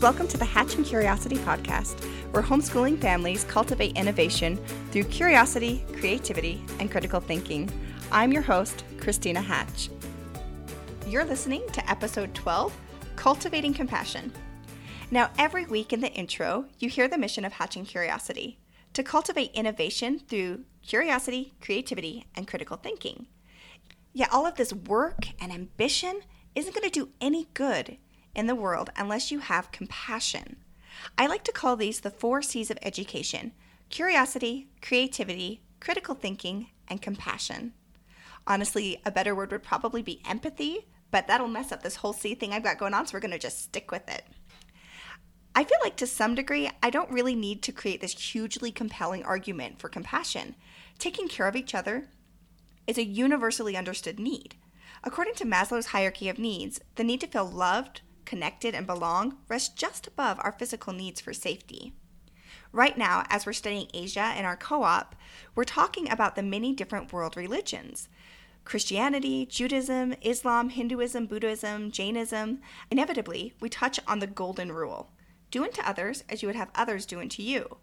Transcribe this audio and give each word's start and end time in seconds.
Welcome 0.00 0.28
to 0.28 0.38
the 0.38 0.46
Hatching 0.46 0.82
Curiosity 0.82 1.36
podcast, 1.36 2.02
where 2.32 2.42
homeschooling 2.42 2.98
families 3.02 3.44
cultivate 3.44 3.98
innovation 3.98 4.58
through 4.90 5.04
curiosity, 5.04 5.84
creativity, 5.92 6.64
and 6.78 6.90
critical 6.90 7.20
thinking. 7.20 7.70
I'm 8.10 8.32
your 8.32 8.40
host, 8.40 8.82
Christina 8.98 9.42
Hatch. 9.42 9.90
You're 11.06 11.26
listening 11.26 11.68
to 11.74 11.90
episode 11.90 12.34
12 12.34 12.74
Cultivating 13.16 13.74
Compassion. 13.74 14.32
Now, 15.10 15.28
every 15.36 15.66
week 15.66 15.92
in 15.92 16.00
the 16.00 16.12
intro, 16.12 16.64
you 16.78 16.88
hear 16.88 17.06
the 17.06 17.18
mission 17.18 17.44
of 17.44 17.52
Hatching 17.52 17.84
Curiosity 17.84 18.58
to 18.94 19.02
cultivate 19.02 19.50
innovation 19.52 20.18
through 20.18 20.64
curiosity, 20.80 21.52
creativity, 21.60 22.24
and 22.34 22.48
critical 22.48 22.78
thinking. 22.78 23.26
Yet, 24.14 24.32
all 24.32 24.46
of 24.46 24.54
this 24.54 24.72
work 24.72 25.26
and 25.38 25.52
ambition 25.52 26.22
isn't 26.54 26.74
going 26.74 26.90
to 26.90 27.00
do 27.00 27.10
any 27.20 27.48
good 27.52 27.98
in 28.34 28.46
the 28.46 28.54
world 28.54 28.90
unless 28.96 29.30
you 29.30 29.40
have 29.40 29.72
compassion. 29.72 30.56
I 31.16 31.26
like 31.26 31.44
to 31.44 31.52
call 31.52 31.76
these 31.76 32.00
the 32.00 32.10
four 32.10 32.42
C's 32.42 32.70
of 32.70 32.78
education 32.82 33.52
curiosity, 33.88 34.68
creativity, 34.80 35.62
critical 35.80 36.14
thinking, 36.14 36.68
and 36.86 37.02
compassion. 37.02 37.72
Honestly, 38.46 39.00
a 39.04 39.10
better 39.10 39.34
word 39.34 39.50
would 39.50 39.64
probably 39.64 40.00
be 40.00 40.22
empathy, 40.28 40.86
but 41.10 41.26
that'll 41.26 41.48
mess 41.48 41.72
up 41.72 41.82
this 41.82 41.96
whole 41.96 42.12
C 42.12 42.34
thing 42.34 42.52
I've 42.52 42.62
got 42.62 42.78
going 42.78 42.94
on, 42.94 43.06
so 43.06 43.14
we're 43.14 43.20
going 43.20 43.32
to 43.32 43.38
just 43.38 43.62
stick 43.62 43.90
with 43.90 44.08
it. 44.08 44.24
I 45.54 45.64
feel 45.64 45.78
like 45.82 45.96
to 45.96 46.06
some 46.06 46.36
degree, 46.36 46.70
I 46.82 46.90
don't 46.90 47.10
really 47.10 47.34
need 47.34 47.62
to 47.64 47.72
create 47.72 48.00
this 48.00 48.12
hugely 48.12 48.70
compelling 48.70 49.24
argument 49.24 49.80
for 49.80 49.88
compassion. 49.88 50.54
Taking 50.98 51.26
care 51.26 51.48
of 51.48 51.56
each 51.56 51.74
other 51.74 52.08
is 52.86 52.98
a 52.98 53.04
universally 53.04 53.76
understood 53.76 54.20
need. 54.20 54.54
According 55.02 55.34
to 55.36 55.44
Maslow's 55.44 55.86
hierarchy 55.86 56.28
of 56.28 56.38
needs, 56.38 56.80
the 56.94 57.04
need 57.04 57.20
to 57.22 57.26
feel 57.26 57.44
loved, 57.44 58.02
connected, 58.24 58.74
and 58.74 58.86
belong 58.86 59.36
rests 59.48 59.68
just 59.68 60.06
above 60.06 60.38
our 60.40 60.52
physical 60.52 60.92
needs 60.92 61.20
for 61.20 61.32
safety. 61.32 61.92
Right 62.72 62.96
now, 62.96 63.24
as 63.28 63.46
we're 63.46 63.52
studying 63.52 63.88
Asia 63.92 64.34
in 64.36 64.44
our 64.44 64.56
co 64.56 64.82
op, 64.82 65.16
we're 65.54 65.64
talking 65.64 66.10
about 66.10 66.36
the 66.36 66.42
many 66.42 66.72
different 66.72 67.12
world 67.12 67.36
religions 67.36 68.08
Christianity, 68.64 69.46
Judaism, 69.46 70.14
Islam, 70.22 70.68
Hinduism, 70.68 71.26
Buddhism, 71.26 71.90
Jainism. 71.90 72.60
Inevitably, 72.90 73.54
we 73.60 73.68
touch 73.68 73.98
on 74.06 74.18
the 74.18 74.26
golden 74.26 74.70
rule 74.70 75.10
do 75.50 75.64
unto 75.64 75.82
others 75.82 76.22
as 76.28 76.42
you 76.42 76.48
would 76.48 76.56
have 76.56 76.70
others 76.74 77.06
do 77.06 77.20
unto 77.20 77.42
you. 77.42 77.78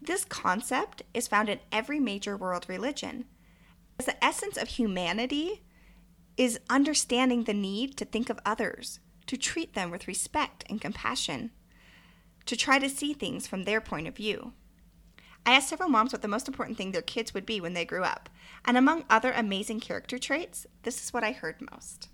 This 0.00 0.24
concept 0.24 1.02
is 1.12 1.28
found 1.28 1.48
in 1.48 1.60
every 1.70 2.00
major 2.00 2.36
world 2.36 2.64
religion. 2.68 3.26
As 3.98 4.06
the 4.06 4.24
essence 4.24 4.56
of 4.56 4.68
humanity 4.68 5.62
is 6.36 6.60
understanding 6.70 7.44
the 7.44 7.52
need 7.52 7.98
to 7.98 8.06
think 8.06 8.30
of 8.30 8.40
others, 8.46 9.00
to 9.30 9.36
treat 9.36 9.74
them 9.74 9.92
with 9.92 10.08
respect 10.08 10.64
and 10.68 10.80
compassion, 10.80 11.52
to 12.46 12.56
try 12.56 12.80
to 12.80 12.88
see 12.88 13.12
things 13.12 13.46
from 13.46 13.62
their 13.62 13.80
point 13.80 14.08
of 14.08 14.16
view. 14.16 14.52
I 15.46 15.52
asked 15.52 15.68
several 15.68 15.88
moms 15.88 16.10
what 16.10 16.20
the 16.20 16.26
most 16.26 16.48
important 16.48 16.76
thing 16.76 16.90
their 16.90 17.00
kids 17.00 17.32
would 17.32 17.46
be 17.46 17.60
when 17.60 17.72
they 17.72 17.84
grew 17.84 18.02
up, 18.02 18.28
and 18.64 18.76
among 18.76 19.04
other 19.08 19.30
amazing 19.30 19.78
character 19.78 20.18
traits, 20.18 20.66
this 20.82 21.00
is 21.00 21.12
what 21.12 21.22
I 21.22 21.30
heard 21.30 21.62
most. 21.70 22.08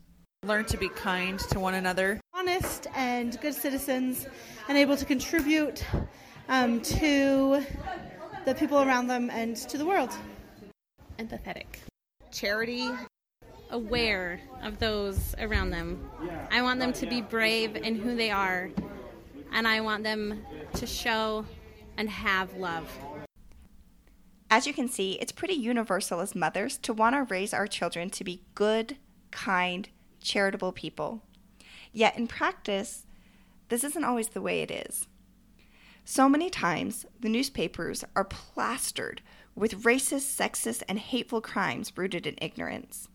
Learn 0.45 0.67
to 0.67 0.77
be 0.77 0.91
kind 0.91 1.39
to 1.39 1.59
one 1.59 1.73
another, 1.73 2.21
honest 2.35 2.87
and 2.95 3.41
good 3.41 3.55
citizens, 3.55 4.27
and 4.69 4.77
able 4.77 4.99
to 4.99 5.07
contribute 5.07 5.83
um, 6.51 6.83
to 6.83 7.65
the 8.45 8.55
people 8.55 8.83
around 8.83 9.07
them 9.07 9.31
and 9.31 9.57
to 9.57 9.79
the 9.79 9.87
world. 9.87 10.15
Empathetic. 11.19 11.79
Charity, 12.31 12.91
aware 13.71 14.41
of 14.63 14.79
those 14.79 15.35
around 15.39 15.71
them. 15.71 16.11
I 16.51 16.63
want 16.63 16.81
them 16.81 16.93
to 16.95 17.07
be 17.07 17.21
brave 17.21 17.77
in 17.77 17.97
who 17.97 18.17
they 18.17 18.31
are, 18.31 18.71
and 19.53 19.67
I 19.67 19.81
want 19.81 20.05
them 20.05 20.45
to 20.75 20.87
show 20.87 21.45
and 21.97 22.09
have 22.09 22.55
love. 22.57 22.91
As 24.49 24.67
you 24.67 24.73
can 24.73 24.89
see, 24.89 25.13
it's 25.15 25.33
pretty 25.33 25.55
universal 25.55 26.21
as 26.21 26.35
mothers 26.35 26.79
to 26.79 26.93
want 26.93 27.17
to 27.17 27.23
raise 27.25 27.53
our 27.53 27.67
children 27.67 28.11
to 28.11 28.23
be 28.23 28.43
good, 28.55 28.97
kind, 29.31 29.89
charitable 30.21 30.73
people. 30.73 31.23
Yet 31.93 32.17
in 32.17 32.29
practice, 32.29 33.07
this 33.69 33.83
isn't 33.83 34.05
always 34.05 34.29
the 34.29 34.43
way 34.43 34.63
it 34.63 34.71
is. 34.71 35.09
So 36.05 36.29
many 36.29 36.51
times, 36.51 37.05
the 37.19 37.29
newspapers 37.29 38.05
are 38.15 38.25
plastered 38.25 39.23
with 39.57 39.83
racist, 39.83 40.37
sexist, 40.37 40.85
and 40.89 41.01
hateful 41.01 41.41
crimes 41.41 41.93
rooted 41.97 42.27
in 42.27 42.37
ignorance. 42.41 43.09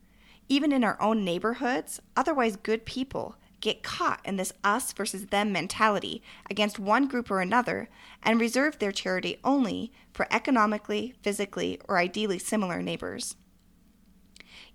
Even 0.51 0.73
in 0.73 0.83
our 0.83 1.01
own 1.01 1.23
neighborhoods, 1.23 2.01
otherwise 2.17 2.57
good 2.57 2.83
people 2.83 3.37
get 3.61 3.83
caught 3.83 4.19
in 4.25 4.35
this 4.35 4.51
us 4.65 4.91
versus 4.91 5.27
them 5.27 5.53
mentality 5.53 6.21
against 6.49 6.77
one 6.77 7.07
group 7.07 7.31
or 7.31 7.39
another 7.39 7.87
and 8.21 8.37
reserve 8.37 8.77
their 8.77 8.91
charity 8.91 9.37
only 9.45 9.93
for 10.11 10.27
economically, 10.29 11.15
physically, 11.21 11.79
or 11.87 11.97
ideally 11.97 12.37
similar 12.37 12.81
neighbors. 12.81 13.37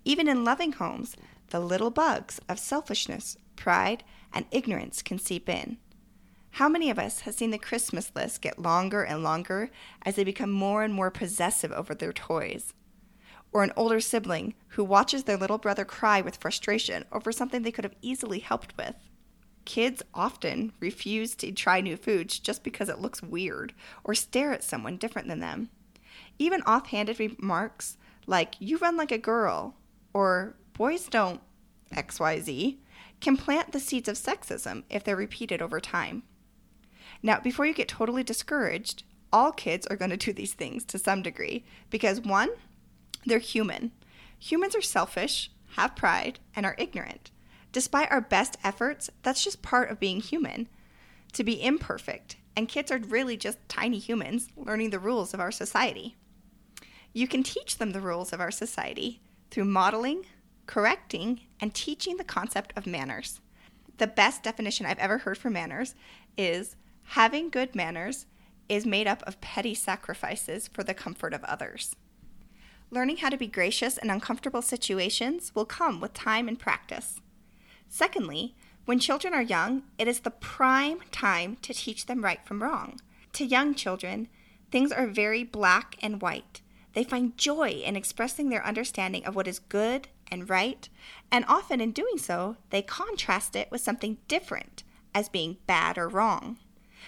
Even 0.03 0.27
in 0.27 0.43
loving 0.43 0.71
homes, 0.71 1.15
the 1.51 1.59
little 1.59 1.91
bugs 1.91 2.41
of 2.49 2.57
selfishness, 2.57 3.37
pride, 3.55 4.03
and 4.33 4.47
ignorance 4.49 5.03
can 5.03 5.19
seep 5.19 5.47
in. 5.47 5.77
How 6.53 6.67
many 6.67 6.89
of 6.89 6.97
us 6.97 7.19
have 7.19 7.35
seen 7.35 7.51
the 7.51 7.59
Christmas 7.59 8.11
list 8.15 8.41
get 8.41 8.57
longer 8.57 9.03
and 9.03 9.21
longer 9.21 9.69
as 10.01 10.15
they 10.15 10.23
become 10.23 10.49
more 10.51 10.81
and 10.81 10.91
more 10.91 11.11
possessive 11.11 11.71
over 11.71 11.93
their 11.93 12.13
toys? 12.13 12.73
Or 13.51 13.63
an 13.63 13.73
older 13.75 13.99
sibling 13.99 14.53
who 14.69 14.83
watches 14.83 15.23
their 15.23 15.37
little 15.37 15.57
brother 15.57 15.85
cry 15.85 16.21
with 16.21 16.37
frustration 16.37 17.05
over 17.11 17.31
something 17.31 17.61
they 17.61 17.71
could 17.71 17.83
have 17.83 17.95
easily 18.01 18.39
helped 18.39 18.75
with. 18.77 18.95
Kids 19.65 20.01
often 20.13 20.71
refuse 20.79 21.35
to 21.35 21.51
try 21.51 21.81
new 21.81 21.97
foods 21.97 22.39
just 22.39 22.63
because 22.63 22.89
it 22.89 22.99
looks 22.99 23.21
weird 23.21 23.73
or 24.03 24.15
stare 24.15 24.51
at 24.53 24.63
someone 24.63 24.97
different 24.97 25.27
than 25.27 25.39
them. 25.39 25.69
Even 26.39 26.61
offhanded 26.63 27.19
remarks 27.19 27.97
like, 28.27 28.55
you 28.59 28.77
run 28.77 28.97
like 28.97 29.11
a 29.11 29.17
girl, 29.17 29.75
or 30.13 30.55
boys 30.73 31.07
don't 31.07 31.41
XYZ, 31.93 32.77
can 33.21 33.37
plant 33.37 33.71
the 33.71 33.79
seeds 33.79 34.09
of 34.09 34.15
sexism 34.15 34.83
if 34.89 35.03
they're 35.03 35.15
repeated 35.15 35.61
over 35.61 35.79
time. 35.79 36.23
Now, 37.23 37.39
before 37.39 37.65
you 37.65 37.73
get 37.73 37.87
totally 37.87 38.23
discouraged, 38.23 39.03
all 39.31 39.51
kids 39.51 39.87
are 39.87 39.95
going 39.95 40.11
to 40.11 40.17
do 40.17 40.33
these 40.33 40.53
things 40.53 40.83
to 40.85 40.99
some 40.99 41.21
degree 41.21 41.65
because 41.89 42.21
one, 42.21 42.49
they're 43.27 43.39
human. 43.39 43.91
Humans 44.39 44.75
are 44.75 44.81
selfish, 44.81 45.51
have 45.75 45.95
pride, 45.95 46.39
and 46.55 46.65
are 46.65 46.75
ignorant. 46.77 47.31
Despite 47.71 48.09
our 48.11 48.21
best 48.21 48.57
efforts, 48.63 49.09
that's 49.21 49.43
just 49.43 49.61
part 49.61 49.91
of 49.91 49.99
being 49.99 50.21
human. 50.21 50.67
To 51.33 51.43
be 51.43 51.61
imperfect, 51.61 52.37
and 52.55 52.69
kids 52.69 52.91
are 52.91 52.97
really 52.97 53.37
just 53.37 53.59
tiny 53.67 53.99
humans 53.99 54.47
learning 54.55 54.89
the 54.89 54.99
rules 54.99 55.33
of 55.33 55.39
our 55.39 55.51
society. 55.51 56.15
You 57.13 57.27
can 57.27 57.43
teach 57.43 57.77
them 57.77 57.91
the 57.91 58.01
rules 58.01 58.31
of 58.31 58.39
our 58.39 58.51
society 58.51 59.21
through 59.51 59.65
modeling, 59.65 60.25
correcting, 60.65 61.41
and 61.59 61.73
teaching 61.73 62.17
the 62.17 62.23
concept 62.23 62.73
of 62.75 62.87
manners. 62.87 63.41
The 63.97 64.07
best 64.07 64.43
definition 64.43 64.85
I've 64.85 64.99
ever 64.99 65.19
heard 65.19 65.37
for 65.37 65.49
manners 65.49 65.95
is 66.37 66.75
having 67.03 67.49
good 67.49 67.75
manners 67.75 68.25
is 68.69 68.85
made 68.85 69.07
up 69.07 69.23
of 69.23 69.41
petty 69.41 69.73
sacrifices 69.73 70.67
for 70.67 70.83
the 70.83 70.93
comfort 70.93 71.33
of 71.33 71.43
others. 71.43 71.95
Learning 72.89 73.17
how 73.17 73.29
to 73.29 73.37
be 73.37 73.47
gracious 73.47 73.97
in 73.97 74.09
uncomfortable 74.09 74.61
situations 74.61 75.51
will 75.53 75.65
come 75.65 75.99
with 75.99 76.13
time 76.13 76.47
and 76.47 76.57
practice. 76.57 77.19
Secondly, 77.89 78.55
when 78.85 78.99
children 78.99 79.33
are 79.33 79.41
young, 79.41 79.83
it 79.97 80.07
is 80.07 80.21
the 80.21 80.31
prime 80.31 80.99
time 81.11 81.57
to 81.63 81.73
teach 81.73 82.05
them 82.05 82.23
right 82.23 82.39
from 82.45 82.63
wrong. 82.63 83.01
To 83.33 83.45
young 83.45 83.75
children, 83.75 84.29
things 84.71 84.93
are 84.93 85.07
very 85.07 85.43
black 85.43 85.97
and 86.01 86.21
white. 86.21 86.61
They 86.93 87.03
find 87.03 87.37
joy 87.37 87.81
in 87.85 87.97
expressing 87.97 88.49
their 88.49 88.65
understanding 88.65 89.25
of 89.25 89.35
what 89.35 89.47
is 89.47 89.59
good 89.59 90.07
and 90.31 90.49
right, 90.49 90.87
and 91.31 91.43
often 91.47 91.81
in 91.81 91.91
doing 91.91 92.17
so, 92.17 92.55
they 92.69 92.81
contrast 92.81 93.55
it 93.55 93.69
with 93.69 93.81
something 93.81 94.17
different 94.29 94.83
as 95.13 95.29
being 95.29 95.57
bad 95.67 95.97
or 95.97 96.07
wrong. 96.07 96.57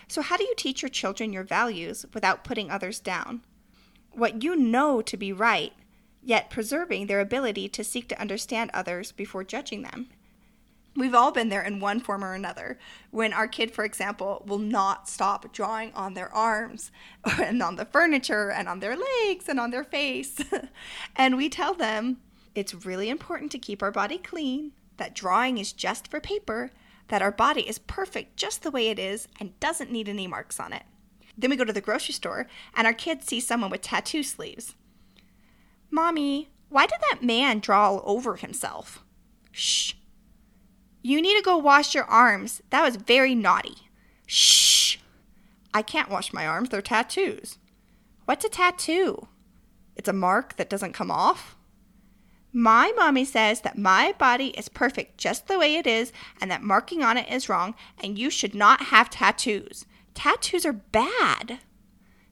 So, 0.07 0.21
how 0.21 0.37
do 0.37 0.43
you 0.43 0.53
teach 0.55 0.81
your 0.81 0.89
children 0.89 1.33
your 1.33 1.43
values 1.43 2.05
without 2.13 2.43
putting 2.43 2.69
others 2.69 2.99
down? 2.99 3.41
What 4.19 4.43
you 4.43 4.55
know 4.55 5.01
to 5.01 5.17
be 5.17 5.33
right, 5.33 5.73
yet 6.21 6.49
preserving 6.49 7.07
their 7.07 7.19
ability 7.19 7.69
to 7.69 7.83
seek 7.83 8.07
to 8.09 8.21
understand 8.21 8.69
others 8.73 9.11
before 9.11 9.43
judging 9.43 9.81
them. 9.81 10.09
We've 10.95 11.15
all 11.15 11.31
been 11.31 11.49
there 11.49 11.61
in 11.61 11.79
one 11.79 11.99
form 11.99 12.23
or 12.23 12.33
another. 12.33 12.77
When 13.11 13.31
our 13.31 13.47
kid, 13.47 13.71
for 13.71 13.85
example, 13.85 14.43
will 14.45 14.57
not 14.57 15.07
stop 15.07 15.53
drawing 15.53 15.93
on 15.93 16.13
their 16.13 16.33
arms 16.33 16.91
and 17.39 17.63
on 17.63 17.77
the 17.77 17.85
furniture 17.85 18.51
and 18.51 18.67
on 18.67 18.79
their 18.79 18.97
legs 18.97 19.47
and 19.47 19.59
on 19.59 19.71
their 19.71 19.83
face. 19.83 20.37
and 21.15 21.37
we 21.37 21.47
tell 21.47 21.73
them 21.73 22.17
it's 22.55 22.85
really 22.85 23.09
important 23.09 23.51
to 23.53 23.59
keep 23.59 23.81
our 23.81 23.91
body 23.91 24.17
clean, 24.17 24.73
that 24.97 25.15
drawing 25.15 25.57
is 25.57 25.71
just 25.71 26.09
for 26.09 26.19
paper, 26.19 26.71
that 27.07 27.21
our 27.21 27.31
body 27.31 27.61
is 27.61 27.79
perfect 27.79 28.35
just 28.35 28.63
the 28.63 28.71
way 28.71 28.89
it 28.89 28.99
is 28.99 29.27
and 29.39 29.57
doesn't 29.59 29.91
need 29.91 30.09
any 30.09 30.27
marks 30.27 30.59
on 30.59 30.73
it. 30.73 30.83
Then 31.39 31.49
we 31.49 31.55
go 31.55 31.63
to 31.63 31.73
the 31.73 31.81
grocery 31.81 32.13
store 32.13 32.47
and 32.75 32.85
our 32.85 32.93
kids 32.93 33.25
see 33.25 33.39
someone 33.39 33.69
with 33.69 33.81
tattoo 33.81 34.23
sleeves. 34.23 34.75
Mommy, 35.89 36.49
why 36.67 36.85
did 36.85 36.99
that 37.09 37.23
man 37.23 37.59
draw 37.59 37.89
all 37.89 38.03
over 38.05 38.35
himself? 38.35 39.03
Shh. 39.51 39.93
You 41.01 41.21
need 41.21 41.37
to 41.37 41.43
go 41.43 41.57
wash 41.57 41.95
your 41.95 42.03
arms. 42.03 42.61
That 42.71 42.83
was 42.83 42.97
very 42.97 43.35
naughty. 43.35 43.89
Shh! 44.27 44.97
I 45.73 45.81
can't 45.81 46.09
wash 46.09 46.33
my 46.33 46.45
arms, 46.45 46.69
they're 46.69 46.81
tattoos. 46.81 47.57
What's 48.25 48.43
a 48.43 48.49
tattoo? 48.49 49.27
It's 49.95 50.09
a 50.09 50.13
mark 50.13 50.57
that 50.57 50.69
doesn't 50.69 50.93
come 50.93 51.09
off? 51.09 51.55
My 52.51 52.91
mommy 52.97 53.25
says 53.25 53.61
that 53.61 53.77
my 53.77 54.13
body 54.17 54.47
is 54.49 54.67
perfect 54.67 55.17
just 55.17 55.47
the 55.47 55.59
way 55.59 55.75
it 55.75 55.87
is 55.87 56.11
and 56.41 56.51
that 56.51 56.63
marking 56.63 57.03
on 57.03 57.15
it 57.15 57.31
is 57.31 57.47
wrong 57.47 57.75
and 58.03 58.17
you 58.17 58.29
should 58.29 58.55
not 58.55 58.83
have 58.83 59.09
tattoos. 59.09 59.85
Tattoos 60.19 60.65
are 60.65 60.73
bad. 60.73 61.59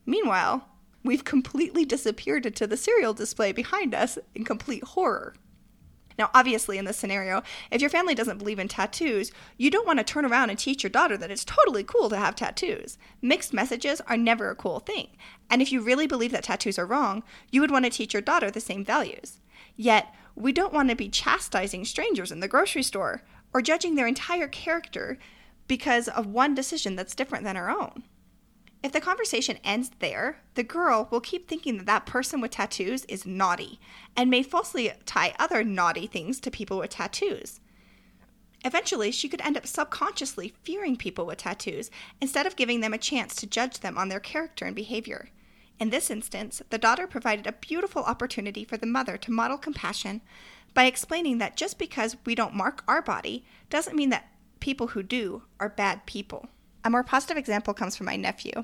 Meanwhile, 0.06 0.68
we've 1.06 1.24
completely 1.24 1.86
disappeared 1.86 2.45
into 2.45 2.68
the 2.68 2.75
cereal 2.75 3.13
display 3.13 3.54
behind 3.54 3.95
us 3.95 4.19
in 4.36 4.44
complete 4.44 4.84
horror. 4.84 5.36
Now, 6.19 6.30
obviously, 6.34 6.78
in 6.78 6.84
this 6.84 6.98
scenario, 6.98 7.44
if 7.72 7.80
your 7.80 7.89
family 7.89 8.13
doesn't 8.13 8.39
believe 8.39 8.60
in 8.60 8.68
tattoos, 8.68 9.31
you 9.56 9.72
don't 9.72 9.88
want 9.88 10.00
to 10.00 10.04
turn 10.04 10.25
around 10.25 10.50
and 10.50 10.60
teach 10.60 10.84
your 10.84 10.89
daughter 10.89 11.16
that 11.16 11.31
it's 11.31 11.45
totally 11.45 11.86
cool 11.86 12.10
to 12.10 12.18
have 12.18 12.36
tattoos. 12.36 12.98
Mixed 13.22 13.54
messages 13.54 14.01
are 14.01 14.18
never 14.18 14.50
a 14.50 14.56
cool 14.56 14.81
thing. 14.81 15.07
And 15.50 15.62
if 15.62 15.72
you 15.72 15.80
really 15.80 16.07
believe 16.07 16.33
that 16.33 16.44
tattoos 16.44 16.78
are 16.78 16.86
wrong, 16.86 17.24
you 17.54 17.62
would 17.62 17.72
want 17.72 17.86
to 17.86 17.90
teach 17.90 18.12
your 18.13 18.22
daughter 18.22 18.51
the 18.51 18.60
same 18.60 18.83
values. 18.83 19.40
Yet, 19.78 20.13
we 20.36 20.51
don't 20.51 20.74
want 20.74 20.90
to 20.90 20.95
be 20.98 21.07
chastising 21.07 21.86
strangers 21.86 22.33
in 22.33 22.42
the 22.42 22.50
grocery 22.50 22.83
store 22.83 23.24
or 23.54 23.62
judging 23.62 23.95
their 23.95 24.07
entire 24.07 24.50
character 24.50 25.18
because 25.68 26.08
of 26.08 26.25
one 26.25 26.56
decision 26.56 26.96
that's 26.96 27.16
different 27.16 27.44
than 27.44 27.56
her 27.56 27.69
own. 27.69 28.04
If 28.84 28.92
the 28.92 29.02
conversation 29.02 29.58
ends 29.64 29.92
there, 30.00 30.40
the 30.54 30.64
girl 30.64 31.08
will 31.12 31.19
keep 31.19 31.48
thinking 31.48 31.78
that 31.78 31.86
that 31.88 32.06
person 32.06 32.40
with 32.40 32.52
tattoos 32.52 33.06
is 33.06 33.25
naughty 33.25 33.80
and 34.16 34.30
may 34.30 34.44
falsely 34.44 34.92
tie 35.06 35.34
other 35.40 35.64
naughty 35.64 36.08
things 36.08 36.40
to 36.42 36.52
people 36.52 36.78
with 36.78 36.92
tattoos. 36.92 37.60
Eventually, 38.64 39.12
she 39.12 39.30
could 39.30 39.42
end 39.42 39.58
up 39.58 39.68
subconsciously 39.68 40.54
fearing 40.64 40.96
people 40.96 41.25
with 41.25 41.40
tattoos 41.40 41.90
instead 42.22 42.46
of 42.46 42.56
giving 42.56 42.81
them 42.81 42.94
a 42.94 42.98
chance 42.98 43.36
to 43.36 43.48
judge 43.48 43.80
them 43.80 43.98
on 43.98 44.10
their 44.10 44.19
character 44.19 44.66
and 44.66 44.75
behavior. 44.75 45.30
In 45.80 45.90
this 45.90 46.10
instance, 46.10 46.62
the 46.69 46.78
daughter 46.78 47.08
provided 47.08 47.46
a 47.46 47.52
beautiful 47.52 48.04
opportunity 48.04 48.64
for 48.64 48.78
the 48.78 48.88
mother 48.88 49.16
to 49.18 49.31
model 49.31 49.58
compassion 49.58 50.22
by 50.74 50.86
explaining 50.86 51.38
that 51.38 51.56
just 51.56 51.78
because 51.78 52.18
we 52.25 52.36
don't 52.36 52.56
mark 52.56 52.84
our 52.88 53.02
body 53.02 53.46
doesn't 53.69 53.96
mean 53.96 54.10
that 54.10 54.28
people 54.59 54.88
who 54.88 55.04
do 55.04 55.44
are 55.59 55.69
bad 55.69 56.06
people. 56.06 56.48
A 56.83 56.89
more 56.89 57.04
positive 57.04 57.38
example 57.38 57.74
comes 57.74 57.95
from 57.95 58.06
my 58.06 58.15
nephew. 58.15 58.63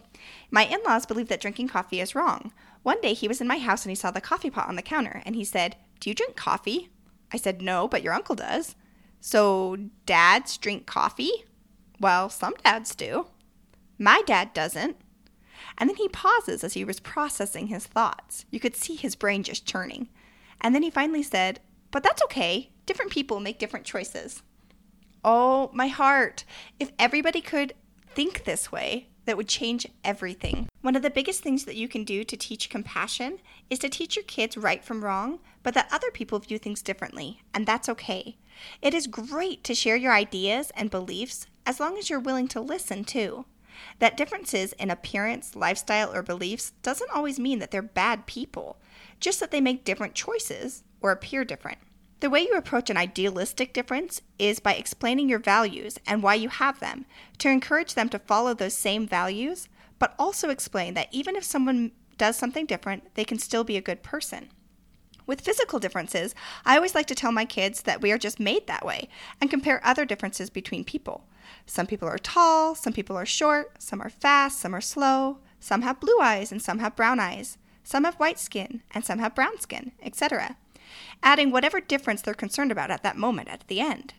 My 0.50 0.66
in 0.66 0.80
laws 0.86 1.06
believe 1.06 1.28
that 1.28 1.42
drinking 1.42 1.68
coffee 1.68 2.00
is 2.00 2.16
wrong. 2.16 2.54
One 2.82 3.02
day 3.02 3.14
he 3.14 3.28
was 3.28 3.42
in 3.42 3.48
my 3.48 3.58
house 3.58 3.84
and 3.84 3.92
he 3.92 3.96
saw 3.96 4.12
the 4.12 4.22
coffee 4.22 4.50
pot 4.50 4.70
on 4.70 4.76
the 4.76 4.82
counter 4.82 5.22
and 5.26 5.36
he 5.36 5.44
said, 5.44 5.76
Do 6.00 6.10
you 6.10 6.16
drink 6.16 6.36
coffee? 6.36 6.90
I 7.34 7.38
said, 7.38 7.62
No, 7.62 7.88
but 7.88 8.04
your 8.04 8.14
uncle 8.14 8.36
does. 8.36 8.76
So, 9.20 9.78
dads 10.06 10.58
drink 10.58 10.86
coffee? 10.86 11.46
Well, 12.00 12.30
some 12.30 12.54
dads 12.64 12.96
do. 12.96 13.28
My 13.98 14.22
dad 14.26 14.54
doesn't. 14.54 14.98
And 15.78 15.90
then 15.90 15.98
he 15.98 16.10
pauses 16.10 16.64
as 16.64 16.74
he 16.74 16.84
was 16.84 17.00
processing 17.00 17.68
his 17.68 17.86
thoughts. 17.86 18.46
You 18.52 18.60
could 18.60 18.76
see 18.76 18.96
his 18.96 19.16
brain 19.16 19.44
just 19.44 19.66
churning. 19.66 20.10
And 20.62 20.76
then 20.76 20.84
he 20.84 20.90
finally 20.90 21.24
said, 21.24 21.60
But 21.92 22.04
that's 22.04 22.24
okay. 22.24 22.72
Different 22.86 23.12
people 23.12 23.40
make 23.40 23.60
different 23.60 23.86
choices. 23.86 24.44
Oh, 25.24 25.70
my 25.74 25.88
heart. 25.88 26.44
If 26.80 26.92
everybody 27.00 27.42
could 27.42 27.74
think 28.14 28.44
this 28.44 28.72
way, 28.72 29.08
that 29.26 29.38
would 29.38 29.48
change 29.48 29.88
everything. 30.04 30.68
One 30.82 30.96
of 30.96 31.02
the 31.02 31.10
biggest 31.10 31.42
things 31.42 31.64
that 31.66 31.78
you 31.78 31.88
can 31.88 32.04
do 32.04 32.24
to 32.26 32.36
teach 32.36 32.70
compassion 32.70 33.40
is 33.70 33.80
to 33.80 33.90
teach 33.90 34.16
your 34.16 34.26
kids 34.26 34.58
right 34.58 34.84
from 34.84 35.04
wrong, 35.04 35.40
but 35.64 35.74
that 35.76 35.88
other 35.92 36.12
people 36.12 36.40
view 36.40 36.60
things 36.60 36.82
differently, 36.82 37.42
and 37.54 37.66
that's 37.66 37.88
okay. 37.88 38.36
It 38.82 38.94
is 38.94 39.08
great 39.08 39.64
to 39.64 39.74
share 39.74 39.96
your 39.96 40.12
ideas 40.12 40.72
and 40.76 40.92
beliefs 40.92 41.48
as 41.66 41.80
long 41.80 41.98
as 41.98 42.10
you're 42.10 42.20
willing 42.20 42.50
to 42.50 42.60
listen 42.60 43.06
too. 43.06 43.46
That 44.00 44.18
differences 44.18 44.74
in 44.74 44.92
appearance, 44.92 45.56
lifestyle, 45.56 46.14
or 46.14 46.22
beliefs 46.22 46.74
doesn't 46.84 47.10
always 47.12 47.40
mean 47.40 47.60
that 47.60 47.72
they're 47.72 47.82
bad 47.82 48.26
people, 48.26 48.78
just 49.20 49.40
that 49.40 49.52
they 49.52 49.62
make 49.62 49.86
different 49.86 50.16
choices 50.16 50.84
or 51.02 51.12
appear 51.12 51.46
different. 51.46 51.80
The 52.24 52.30
way 52.30 52.44
you 52.44 52.54
approach 52.54 52.90
an 52.90 52.96
idealistic 52.96 53.74
difference 53.74 54.22
is 54.40 54.62
by 54.62 54.76
explaining 54.76 55.28
your 55.28 55.40
values 55.40 56.00
and 56.08 56.24
why 56.24 56.36
you 56.36 56.48
have 56.48 56.80
them 56.80 57.06
to 57.40 57.50
encourage 57.50 57.96
them 57.96 58.08
to 58.08 58.18
follow 58.18 58.54
those 58.54 58.74
same 58.74 59.06
values, 59.06 59.68
but 60.00 60.16
also 60.18 60.50
explain 60.50 60.94
that 60.94 61.10
even 61.12 61.36
if 61.36 61.44
someone 61.44 61.92
does 62.18 62.38
something 62.38 62.66
different, 62.66 63.14
they 63.16 63.26
can 63.26 63.40
still 63.40 63.66
be 63.66 63.76
a 63.76 63.82
good 63.82 64.04
person. 64.04 64.48
With 65.28 65.42
physical 65.42 65.80
differences, 65.80 66.34
I 66.64 66.78
always 66.78 66.96
like 66.96 67.08
to 67.08 67.16
tell 67.16 67.34
my 67.34 67.44
kids 67.44 67.82
that 67.82 68.02
we 68.02 68.10
are 68.14 68.18
just 68.18 68.40
made 68.40 68.68
that 68.68 68.86
way 68.86 69.10
and 69.42 69.50
compare 69.50 69.86
other 69.86 70.06
differences 70.06 70.50
between 70.50 70.86
people. 70.86 71.26
Some 71.66 71.88
people 71.88 72.08
are 72.08 72.18
tall, 72.18 72.74
some 72.74 72.94
people 72.94 73.18
are 73.18 73.26
short, 73.26 73.84
some 73.84 74.02
are 74.02 74.10
fast, 74.10 74.62
some 74.62 74.74
are 74.74 74.80
slow, 74.80 75.40
some 75.60 75.82
have 75.82 76.00
blue 76.00 76.22
eyes 76.22 76.54
and 76.54 76.62
some 76.62 76.80
have 76.80 76.96
brown 76.96 77.20
eyes, 77.20 77.58
some 77.84 78.06
have 78.06 78.16
white 78.16 78.40
skin 78.40 78.82
and 78.92 79.04
some 79.04 79.20
have 79.20 79.36
brown 79.36 79.60
skin, 79.60 79.92
etc 80.02 80.56
adding 81.22 81.52
whatever 81.52 81.80
difference 81.80 82.22
they're 82.22 82.34
concerned 82.34 82.72
about 82.72 82.92
at 82.92 83.04
that 83.04 83.18
moment 83.18 83.50
at 83.50 83.68
the 83.68 83.80
end. 83.80 84.14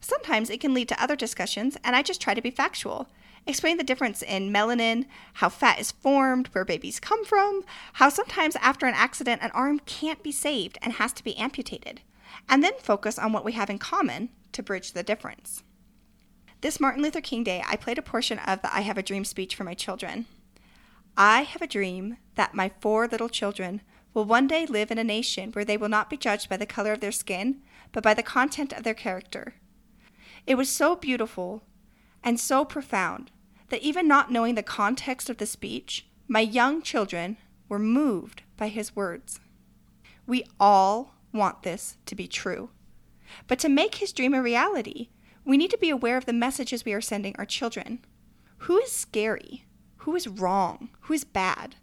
Sometimes 0.00 0.50
it 0.50 0.60
can 0.60 0.74
lead 0.74 0.88
to 0.88 1.02
other 1.02 1.16
discussions, 1.16 1.78
and 1.82 1.96
I 1.96 2.02
just 2.02 2.20
try 2.20 2.34
to 2.34 2.42
be 2.42 2.50
factual. 2.50 3.08
Explain 3.46 3.76
the 3.76 3.84
difference 3.84 4.22
in 4.22 4.52
melanin, 4.52 5.06
how 5.34 5.48
fat 5.48 5.78
is 5.78 5.92
formed, 5.92 6.48
where 6.48 6.64
babies 6.64 7.00
come 7.00 7.24
from, 7.24 7.62
how 7.94 8.08
sometimes 8.08 8.56
after 8.56 8.86
an 8.86 8.94
accident 8.94 9.42
an 9.42 9.50
arm 9.52 9.80
can't 9.80 10.22
be 10.22 10.32
saved 10.32 10.78
and 10.82 10.94
has 10.94 11.12
to 11.14 11.24
be 11.24 11.36
amputated, 11.36 12.00
and 12.48 12.62
then 12.62 12.72
focus 12.78 13.18
on 13.18 13.32
what 13.32 13.44
we 13.44 13.52
have 13.52 13.70
in 13.70 13.78
common 13.78 14.30
to 14.52 14.62
bridge 14.62 14.92
the 14.92 15.02
difference. 15.02 15.62
This 16.60 16.80
Martin 16.80 17.02
Luther 17.02 17.20
King 17.20 17.44
Day, 17.44 17.62
I 17.66 17.76
played 17.76 17.98
a 17.98 18.02
portion 18.02 18.38
of 18.38 18.62
the 18.62 18.74
I 18.74 18.80
Have 18.80 18.96
a 18.96 19.02
Dream 19.02 19.24
speech 19.24 19.54
for 19.54 19.64
my 19.64 19.74
children. 19.74 20.24
I 21.16 21.42
have 21.42 21.60
a 21.60 21.66
dream 21.66 22.16
that 22.34 22.54
my 22.54 22.70
four 22.80 23.06
little 23.06 23.28
children 23.28 23.82
will 24.14 24.24
one 24.24 24.46
day 24.46 24.64
live 24.64 24.90
in 24.90 24.98
a 24.98 25.04
nation 25.04 25.50
where 25.52 25.64
they 25.64 25.76
will 25.76 25.88
not 25.88 26.08
be 26.08 26.16
judged 26.16 26.48
by 26.48 26.56
the 26.56 26.64
color 26.64 26.92
of 26.92 27.00
their 27.00 27.12
skin, 27.12 27.60
but 27.92 28.02
by 28.02 28.14
the 28.14 28.22
content 28.22 28.72
of 28.72 28.84
their 28.84 28.94
character. 28.94 29.54
It 30.46 30.54
was 30.54 30.68
so 30.70 30.94
beautiful 30.94 31.64
and 32.22 32.38
so 32.38 32.64
profound 32.64 33.30
that 33.68 33.82
even 33.82 34.06
not 34.06 34.30
knowing 34.30 34.54
the 34.54 34.62
context 34.62 35.28
of 35.28 35.38
the 35.38 35.46
speech, 35.46 36.06
my 36.28 36.40
young 36.40 36.80
children 36.80 37.36
were 37.68 37.78
moved 37.78 38.42
by 38.56 38.68
his 38.68 38.94
words. 38.94 39.40
We 40.26 40.44
all 40.60 41.14
want 41.32 41.62
this 41.62 41.96
to 42.06 42.14
be 42.14 42.28
true. 42.28 42.70
But 43.48 43.58
to 43.60 43.68
make 43.68 43.96
his 43.96 44.12
dream 44.12 44.32
a 44.32 44.42
reality, 44.42 45.08
we 45.44 45.56
need 45.56 45.70
to 45.70 45.78
be 45.78 45.90
aware 45.90 46.16
of 46.16 46.24
the 46.24 46.32
messages 46.32 46.84
we 46.84 46.92
are 46.92 47.00
sending 47.00 47.34
our 47.36 47.44
children. 47.44 48.04
Who 48.58 48.78
is 48.78 48.92
scary? 48.92 49.64
Who 49.98 50.14
is 50.14 50.28
wrong? 50.28 50.90
Who 51.02 51.14
is 51.14 51.24
bad? 51.24 51.76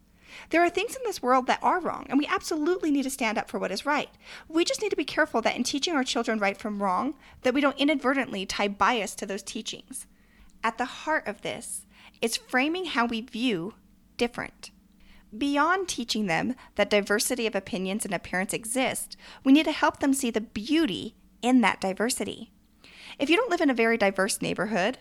There 0.49 0.63
are 0.63 0.69
things 0.69 0.95
in 0.95 1.01
this 1.03 1.21
world 1.21 1.47
that 1.47 1.61
are 1.61 1.79
wrong, 1.79 2.05
and 2.09 2.17
we 2.17 2.27
absolutely 2.27 2.91
need 2.91 3.03
to 3.03 3.09
stand 3.09 3.37
up 3.37 3.49
for 3.49 3.59
what 3.59 3.71
is 3.71 3.85
right. 3.85 4.09
We 4.47 4.63
just 4.63 4.81
need 4.81 4.89
to 4.89 4.95
be 4.95 5.03
careful 5.03 5.41
that 5.41 5.55
in 5.55 5.63
teaching 5.63 5.95
our 5.95 6.03
children 6.03 6.39
right 6.39 6.57
from 6.57 6.81
wrong, 6.81 7.15
that 7.41 7.53
we 7.53 7.61
don't 7.61 7.77
inadvertently 7.77 8.45
tie 8.45 8.67
bias 8.67 9.15
to 9.15 9.25
those 9.25 9.43
teachings. 9.43 10.07
At 10.63 10.77
the 10.77 10.85
heart 10.85 11.27
of 11.27 11.41
this 11.41 11.85
is 12.21 12.37
framing 12.37 12.85
how 12.85 13.05
we 13.05 13.21
view 13.21 13.73
different. 14.17 14.71
Beyond 15.35 15.87
teaching 15.87 16.27
them 16.27 16.55
that 16.75 16.89
diversity 16.89 17.47
of 17.47 17.55
opinions 17.55 18.03
and 18.05 18.13
appearance 18.13 18.53
exist, 18.53 19.15
we 19.43 19.53
need 19.53 19.65
to 19.65 19.71
help 19.71 19.99
them 19.99 20.13
see 20.13 20.29
the 20.29 20.41
beauty 20.41 21.15
in 21.41 21.61
that 21.61 21.79
diversity. 21.79 22.51
If 23.17 23.29
you 23.29 23.37
don't 23.37 23.49
live 23.49 23.61
in 23.61 23.69
a 23.69 23.73
very 23.73 23.97
diverse 23.97 24.41
neighborhood, 24.41 24.97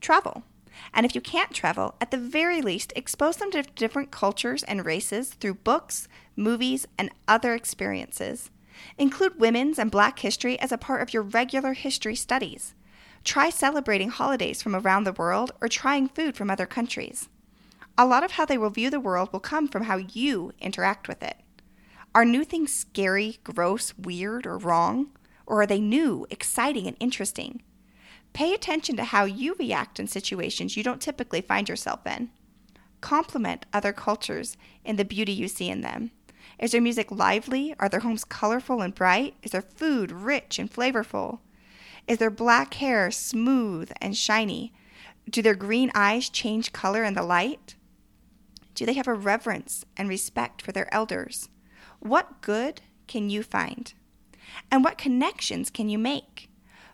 travel. 0.00 0.44
And 0.92 1.06
if 1.06 1.14
you 1.14 1.20
can't 1.20 1.52
travel, 1.52 1.94
at 2.00 2.10
the 2.10 2.16
very 2.16 2.60
least, 2.62 2.92
expose 2.96 3.36
them 3.36 3.50
to 3.52 3.62
different 3.62 4.10
cultures 4.10 4.62
and 4.64 4.84
races 4.84 5.30
through 5.30 5.54
books, 5.54 6.08
movies, 6.36 6.86
and 6.98 7.10
other 7.28 7.54
experiences. 7.54 8.50
Include 8.98 9.40
women's 9.40 9.78
and 9.78 9.90
black 9.90 10.18
history 10.20 10.58
as 10.60 10.72
a 10.72 10.78
part 10.78 11.02
of 11.02 11.12
your 11.12 11.22
regular 11.22 11.74
history 11.74 12.16
studies. 12.16 12.74
Try 13.24 13.50
celebrating 13.50 14.08
holidays 14.08 14.62
from 14.62 14.74
around 14.74 15.04
the 15.04 15.12
world 15.12 15.52
or 15.60 15.68
trying 15.68 16.08
food 16.08 16.36
from 16.36 16.50
other 16.50 16.66
countries. 16.66 17.28
A 17.98 18.06
lot 18.06 18.24
of 18.24 18.32
how 18.32 18.46
they 18.46 18.56
will 18.56 18.70
view 18.70 18.88
the 18.88 19.00
world 19.00 19.32
will 19.32 19.40
come 19.40 19.68
from 19.68 19.84
how 19.84 19.96
you 19.96 20.52
interact 20.60 21.06
with 21.06 21.22
it. 21.22 21.36
Are 22.14 22.24
new 22.24 22.44
things 22.44 22.74
scary, 22.74 23.38
gross, 23.44 23.94
weird, 23.98 24.46
or 24.46 24.56
wrong? 24.56 25.10
Or 25.46 25.62
are 25.62 25.66
they 25.66 25.80
new, 25.80 26.26
exciting, 26.30 26.86
and 26.86 26.96
interesting? 26.98 27.62
Pay 28.32 28.54
attention 28.54 28.96
to 28.96 29.04
how 29.04 29.24
you 29.24 29.54
react 29.58 29.98
in 29.98 30.06
situations 30.06 30.76
you 30.76 30.82
don't 30.82 31.00
typically 31.00 31.40
find 31.40 31.68
yourself 31.68 32.06
in. 32.06 32.30
Compliment 33.00 33.66
other 33.72 33.92
cultures 33.92 34.56
in 34.84 34.96
the 34.96 35.04
beauty 35.04 35.32
you 35.32 35.48
see 35.48 35.68
in 35.68 35.80
them. 35.80 36.10
Is 36.58 36.72
their 36.72 36.80
music 36.80 37.10
lively? 37.10 37.74
Are 37.78 37.88
their 37.88 38.00
homes 38.00 38.24
colorful 38.24 38.82
and 38.82 38.94
bright? 38.94 39.34
Is 39.42 39.52
their 39.52 39.62
food 39.62 40.12
rich 40.12 40.58
and 40.58 40.70
flavorful? 40.70 41.40
Is 42.06 42.18
their 42.18 42.30
black 42.30 42.74
hair 42.74 43.10
smooth 43.10 43.90
and 44.00 44.16
shiny? 44.16 44.72
Do 45.28 45.42
their 45.42 45.54
green 45.54 45.90
eyes 45.94 46.28
change 46.28 46.72
color 46.72 47.04
in 47.04 47.14
the 47.14 47.22
light? 47.22 47.76
Do 48.74 48.84
they 48.84 48.94
have 48.94 49.08
a 49.08 49.14
reverence 49.14 49.84
and 49.96 50.08
respect 50.08 50.60
for 50.62 50.72
their 50.72 50.92
elders? 50.92 51.48
What 52.00 52.40
good 52.40 52.82
can 53.06 53.30
you 53.30 53.42
find? 53.42 53.92
And 54.70 54.84
what 54.84 54.98
connections 54.98 55.70
can 55.70 55.88
you 55.88 55.98
make? 55.98 56.49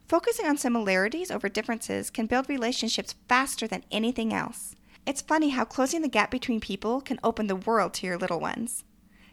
Focusing 0.08 0.46
on 0.46 0.56
similarities 0.56 1.32
over 1.32 1.48
differences 1.48 2.10
can 2.10 2.26
build 2.26 2.48
relationships 2.48 3.16
faster 3.28 3.66
than 3.66 3.82
anything 3.90 4.32
else. 4.32 4.76
It's 5.04 5.20
funny 5.20 5.48
how 5.50 5.64
closing 5.64 6.02
the 6.02 6.08
gap 6.08 6.30
between 6.30 6.60
people 6.60 7.00
can 7.00 7.18
open 7.24 7.48
the 7.48 7.56
world 7.56 7.92
to 7.94 8.06
your 8.06 8.16
little 8.16 8.38
ones. 8.38 8.84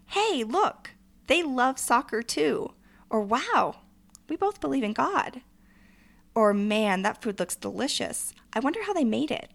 Hey, 0.07 0.43
look, 0.43 0.91
they 1.27 1.43
love 1.43 1.77
soccer 1.77 2.23
too. 2.23 2.73
Or 3.09 3.21
wow, 3.21 3.81
we 4.27 4.35
both 4.35 4.61
believe 4.61 4.83
in 4.83 4.93
God. 4.93 5.41
Or 6.33 6.55
man, 6.55 7.03
that 7.03 7.21
food 7.21 7.39
looks 7.39 7.55
delicious. 7.55 8.33
I 8.53 8.59
wonder 8.59 8.83
how 8.83 8.93
they 8.93 9.03
made 9.03 9.29
it. 9.29 9.51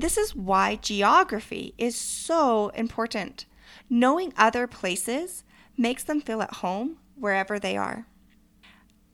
This 0.00 0.16
is 0.16 0.34
why 0.34 0.76
geography 0.76 1.74
is 1.76 1.96
so 1.96 2.68
important. 2.70 3.44
Knowing 3.90 4.32
other 4.38 4.66
places 4.66 5.44
makes 5.76 6.02
them 6.02 6.22
feel 6.22 6.40
at 6.40 6.54
home 6.54 6.96
wherever 7.14 7.58
they 7.58 7.76
are. 7.76 8.06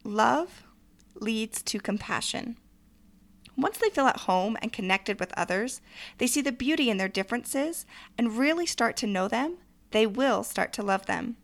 Love 0.04 0.64
leads 1.14 1.62
to 1.62 1.80
compassion. 1.80 2.56
Once 3.56 3.78
they 3.78 3.90
feel 3.90 4.06
at 4.06 4.20
home 4.20 4.56
and 4.62 4.72
connected 4.72 5.20
with 5.20 5.32
others, 5.36 5.80
they 6.18 6.26
see 6.26 6.40
the 6.40 6.52
beauty 6.52 6.88
in 6.88 6.96
their 6.96 7.08
differences 7.08 7.84
and 8.16 8.38
really 8.38 8.66
start 8.66 8.96
to 8.96 9.06
know 9.06 9.28
them, 9.28 9.58
they 9.90 10.06
will 10.06 10.42
start 10.42 10.72
to 10.72 10.82
love 10.82 11.06
them. 11.06 11.36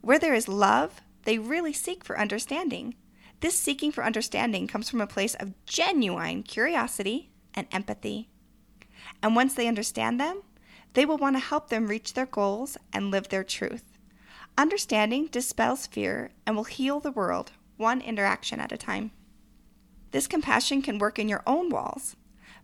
Where 0.00 0.18
there 0.18 0.34
is 0.34 0.48
love, 0.48 1.00
they 1.24 1.38
really 1.38 1.72
seek 1.72 2.04
for 2.04 2.18
understanding. 2.18 2.94
This 3.40 3.58
seeking 3.58 3.92
for 3.92 4.04
understanding 4.04 4.66
comes 4.66 4.88
from 4.90 5.00
a 5.00 5.06
place 5.06 5.34
of 5.34 5.54
genuine 5.66 6.42
curiosity 6.42 7.30
and 7.54 7.66
empathy. 7.70 8.28
And 9.22 9.36
once 9.36 9.54
they 9.54 9.68
understand 9.68 10.18
them, 10.18 10.42
they 10.94 11.04
will 11.04 11.18
want 11.18 11.36
to 11.36 11.40
help 11.40 11.68
them 11.68 11.86
reach 11.86 12.14
their 12.14 12.26
goals 12.26 12.76
and 12.92 13.10
live 13.10 13.28
their 13.28 13.44
truth. 13.44 13.84
Understanding 14.58 15.26
dispels 15.26 15.86
fear 15.86 16.30
and 16.46 16.56
will 16.56 16.64
heal 16.64 16.98
the 16.98 17.10
world 17.10 17.52
one 17.76 18.00
interaction 18.00 18.60
at 18.60 18.72
a 18.72 18.76
time. 18.76 19.10
This 20.10 20.26
compassion 20.26 20.82
can 20.82 20.98
work 20.98 21.18
in 21.18 21.28
your 21.28 21.42
own 21.46 21.68
walls 21.68 22.16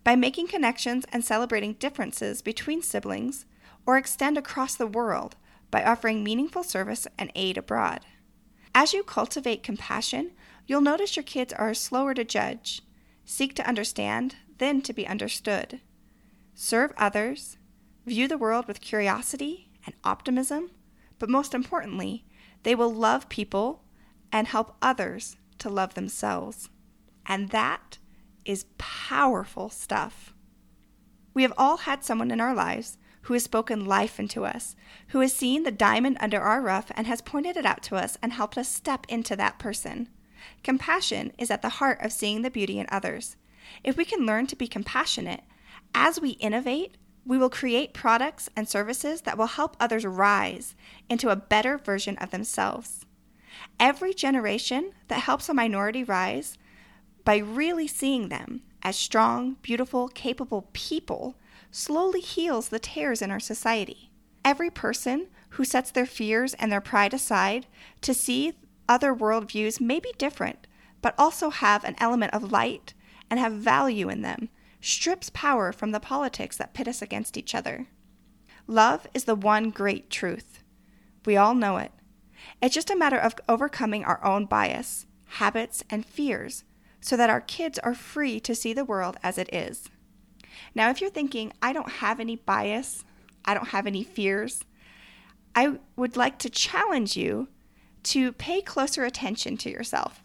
by 0.04 0.16
making 0.16 0.49
connections 0.49 1.04
and 1.12 1.25
celebrating 1.25 1.75
differences 1.75 2.42
between 2.42 2.83
siblings, 2.83 3.47
or 3.87 3.97
extend 3.97 4.38
across 4.38 4.75
the 4.75 4.87
world 4.87 5.37
by 5.71 5.83
offering 5.83 6.23
meaningful 6.23 6.62
service 6.62 7.07
and 7.19 7.31
aid 7.35 7.57
abroad. 7.59 8.00
As 8.75 8.92
you 8.92 9.02
cultivate 9.02 9.62
compassion, 9.62 10.33
you'll 10.66 10.81
notice 10.81 11.16
your 11.16 11.25
kids 11.25 11.52
are 11.52 11.75
slower 11.75 12.14
to 12.14 12.25
judge, 12.25 12.83
seek 13.25 13.54
to 13.57 13.66
understand, 13.66 14.37
than 14.59 14.81
to 14.83 14.92
be 14.92 15.07
understood, 15.07 15.81
serve 16.54 16.92
others, 16.97 17.59
view 18.07 18.28
the 18.28 18.38
world 18.38 18.66
with 18.66 18.81
curiosity 18.81 19.69
and 19.85 19.95
optimism, 20.04 20.71
but 21.19 21.28
most 21.28 21.54
importantly, 21.54 22.25
they 22.62 22.75
will 22.75 22.92
love 22.92 23.28
people 23.28 23.83
and 24.33 24.49
help 24.49 24.75
others 24.81 25.37
to 25.59 25.69
love 25.69 25.95
themselves. 25.95 26.71
And 27.27 27.51
that 27.51 27.99
is 28.45 28.67
powerful 28.79 29.69
stuff. 29.69 30.35
We 31.35 31.43
have 31.43 31.53
all 31.57 31.79
had 31.79 32.05
someone 32.05 32.31
in 32.31 32.41
our 32.41 32.55
lives 32.55 32.99
who 33.23 33.35
has 33.35 33.45
spoken 33.45 33.85
life 33.85 34.19
into 34.19 34.45
us, 34.45 34.75
who 35.09 35.21
has 35.21 35.33
seen 35.33 35.62
the 35.62 35.71
diamond 35.71 36.17
under 36.21 36.41
our 36.41 36.61
rough 36.61 36.91
and 36.97 37.07
has 37.07 37.21
pointed 37.21 37.57
it 37.57 37.65
out 37.65 37.83
to 37.85 37.97
us 37.97 38.19
and 38.21 38.33
helped 38.33 38.59
us 38.59 38.69
step 38.69 39.07
into 39.09 39.37
that 39.37 39.59
person. 39.59 40.09
Compassion 40.65 41.33
is 41.39 41.51
at 41.51 41.62
the 41.62 41.69
heart 41.69 41.99
of 42.01 42.12
seeing 42.12 42.43
the 42.43 42.51
beauty 42.51 42.81
in 42.81 42.87
others. 42.91 43.37
If 43.85 43.97
we 43.97 44.05
can 44.05 44.27
learn 44.27 44.49
to 44.49 44.57
be 44.57 44.67
compassionate, 44.67 45.43
as 45.95 46.21
we 46.21 46.31
innovate, 46.31 46.97
we 47.25 47.39
will 47.39 47.51
create 47.51 47.95
products 47.95 48.49
and 48.57 48.69
services 48.69 49.21
that 49.23 49.39
will 49.39 49.47
help 49.47 49.77
others 49.79 50.05
rise 50.05 50.75
into 51.09 51.29
a 51.29 51.37
better 51.37 51.79
version 51.79 52.17
of 52.19 52.33
themselves. 52.33 53.07
Every 53.78 54.14
generation 54.14 54.92
that 55.09 55.21
helps 55.21 55.49
a 55.49 55.54
minority 55.54 56.04
rise 56.04 56.59
by 57.25 57.37
really 57.38 57.87
seeing 57.87 58.28
them 58.28 58.62
as 58.83 58.97
strong, 58.97 59.57
beautiful, 59.62 60.09
capable 60.09 60.69
people 60.73 61.37
slowly 61.71 62.21
heals 62.21 62.69
the 62.69 62.78
tears 62.78 63.23
in 63.23 63.31
our 63.31 63.40
society. 63.40 64.11
Every 64.45 64.71
person 64.71 65.28
who 65.50 65.64
sets 65.64 65.90
their 65.90 66.07
fears 66.07 66.54
and 66.54 66.71
their 66.71 66.81
pride 66.81 67.14
aside 67.14 67.66
to 68.00 68.12
see 68.12 68.54
other 68.88 69.14
worldviews 69.14 69.81
may 69.81 70.00
be 70.00 70.12
different, 70.19 70.66
but 71.00 71.14
also 71.16 71.50
have 71.50 71.85
an 71.85 71.97
element 71.99 72.35
of 72.35 72.50
light 72.50 72.95
and 73.31 73.38
have 73.38 73.52
value 73.52 74.09
in 74.09 74.23
them, 74.23 74.49
strips 74.81 75.31
power 75.31 75.73
from 75.73 75.92
the 75.92 76.00
politics 76.00 76.57
that 76.57 76.75
pit 76.75 76.88
us 76.88 77.00
against 77.00 77.37
each 77.37 77.54
other. 77.54 77.87
Love 78.66 79.07
is 79.14 79.25
the 79.25 79.35
one 79.35 79.71
great 79.71 80.11
truth. 80.11 80.62
We 81.25 81.37
all 81.37 81.54
know 81.54 81.76
it. 81.76 81.92
It's 82.61 82.75
just 82.75 82.90
a 82.90 82.96
matter 82.96 83.18
of 83.18 83.34
overcoming 83.49 84.04
our 84.04 84.25
own 84.25 84.46
bias, 84.46 85.06
habits, 85.26 85.82
and 85.90 86.06
fears 86.06 86.64
so 87.00 87.16
that 87.16 87.30
our 87.30 87.40
kids 87.40 87.78
are 87.80 87.94
free 87.94 88.38
to 88.40 88.54
see 88.54 88.72
the 88.72 88.84
world 88.84 89.16
as 89.22 89.38
it 89.38 89.52
is. 89.52 89.88
Now, 90.75 90.90
if 90.90 91.00
you're 91.00 91.11
thinking, 91.11 91.52
I 91.61 91.72
don't 91.72 91.90
have 91.90 92.20
any 92.20 92.37
bias, 92.37 93.04
I 93.44 93.54
don't 93.54 93.68
have 93.68 93.87
any 93.87 94.04
fears, 94.04 94.64
I 95.54 95.78
would 95.96 96.16
like 96.16 96.38
to 96.38 96.50
challenge 96.50 97.16
you 97.16 97.49
to 98.04 98.32
pay 98.32 98.62
closer 98.62 99.04
attention 99.04 99.56
to 99.58 99.70
yourself. 99.70 100.22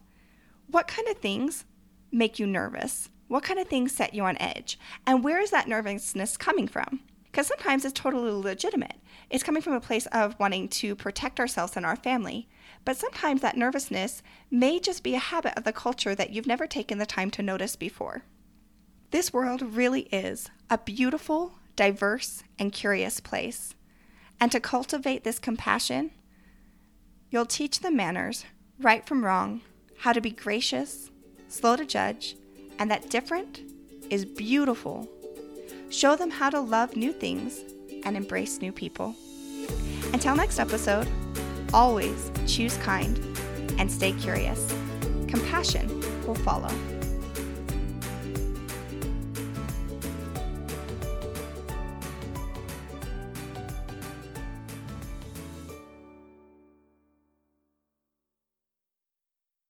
What 0.69 0.87
kind 0.87 1.07
of 1.07 1.17
things 1.17 1.65
make 2.11 2.39
you 2.39 2.47
nervous? 2.47 3.09
What 3.27 3.43
kind 3.43 3.59
of 3.59 3.67
things 3.67 3.91
set 3.91 4.13
you 4.13 4.23
on 4.23 4.37
edge? 4.39 4.79
And 5.05 5.23
where 5.23 5.41
is 5.41 5.51
that 5.51 5.67
nervousness 5.67 6.37
coming 6.37 6.67
from? 6.67 7.01
Because 7.31 7.47
sometimes 7.47 7.85
it's 7.85 7.99
totally 7.99 8.31
legitimate. 8.31 8.95
It's 9.29 9.43
coming 9.43 9.61
from 9.61 9.73
a 9.73 9.81
place 9.81 10.05
of 10.07 10.39
wanting 10.39 10.69
to 10.69 10.95
protect 10.95 11.39
ourselves 11.39 11.75
and 11.75 11.85
our 11.85 11.95
family. 11.95 12.47
But 12.85 12.97
sometimes 12.97 13.41
that 13.41 13.57
nervousness 13.57 14.23
may 14.49 14.79
just 14.79 15.03
be 15.03 15.13
a 15.15 15.19
habit 15.19 15.53
of 15.57 15.63
the 15.63 15.73
culture 15.73 16.15
that 16.15 16.31
you've 16.31 16.47
never 16.47 16.67
taken 16.67 16.97
the 16.97 17.05
time 17.05 17.29
to 17.31 17.43
notice 17.43 17.75
before. 17.75 18.23
This 19.11 19.31
world 19.31 19.61
really 19.61 20.01
is 20.03 20.49
a 20.69 20.77
beautiful, 20.77 21.59
diverse, 21.75 22.43
and 22.57 22.71
curious 22.71 23.19
place. 23.19 23.75
And 24.39 24.51
to 24.51 24.59
cultivate 24.59 25.23
this 25.23 25.39
compassion, 25.39 26.11
you'll 27.29 27.45
teach 27.45 27.79
them 27.79 27.95
manners, 27.95 28.45
right 28.79 29.05
from 29.05 29.25
wrong, 29.25 29.61
how 29.99 30.13
to 30.13 30.21
be 30.21 30.29
gracious, 30.29 31.09
slow 31.47 31.75
to 31.75 31.85
judge, 31.85 32.35
and 32.79 32.91
that 32.91 33.09
different 33.09 33.61
is 34.09 34.25
beautiful. 34.25 35.09
Show 35.89 36.15
them 36.15 36.29
how 36.29 36.49
to 36.49 36.59
love 36.59 36.95
new 36.95 37.13
things 37.13 37.63
and 38.03 38.17
embrace 38.17 38.61
new 38.61 38.71
people. 38.71 39.15
Until 40.13 40.35
next 40.35 40.59
episode, 40.59 41.07
always 41.73 42.31
choose 42.45 42.77
kind 42.77 43.17
and 43.77 43.91
stay 43.91 44.11
curious. 44.13 44.73
Compassion 45.27 45.87
will 46.25 46.35
follow. 46.35 46.96